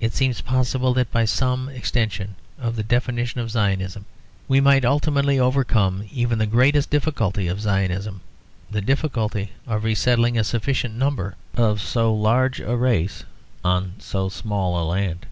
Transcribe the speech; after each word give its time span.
It 0.00 0.12
seems 0.12 0.42
possible 0.42 0.92
that 0.92 1.10
by 1.10 1.24
some 1.24 1.68
such 1.68 1.76
extension 1.76 2.34
of 2.58 2.76
the 2.76 2.82
definition 2.82 3.40
of 3.40 3.50
Zionism 3.50 4.04
we 4.46 4.60
might 4.60 4.84
ultimately 4.84 5.40
overcome 5.40 6.04
even 6.12 6.38
the 6.38 6.44
greatest 6.44 6.90
difficulty 6.90 7.48
of 7.48 7.58
Zionism, 7.62 8.20
the 8.70 8.82
difficulty 8.82 9.52
of 9.66 9.82
resettling 9.84 10.36
a 10.38 10.44
sufficient 10.44 10.94
number 10.94 11.36
of 11.56 11.80
so 11.80 12.12
large 12.12 12.60
a 12.60 12.76
race 12.76 13.24
on 13.64 13.94
so 13.98 14.28
small 14.28 14.78
a 14.78 14.84
land. 14.84 15.24